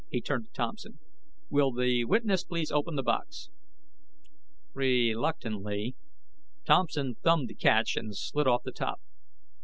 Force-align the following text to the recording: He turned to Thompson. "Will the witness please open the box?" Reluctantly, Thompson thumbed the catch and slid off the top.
He 0.09 0.19
turned 0.19 0.45
to 0.45 0.51
Thompson. 0.51 0.97
"Will 1.51 1.71
the 1.71 2.05
witness 2.05 2.43
please 2.43 2.71
open 2.71 2.95
the 2.95 3.03
box?" 3.03 3.49
Reluctantly, 4.73 5.95
Thompson 6.65 7.17
thumbed 7.23 7.49
the 7.49 7.53
catch 7.53 7.95
and 7.95 8.17
slid 8.17 8.47
off 8.47 8.63
the 8.63 8.71
top. 8.71 8.99